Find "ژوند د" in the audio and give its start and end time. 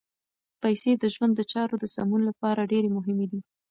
1.13-1.41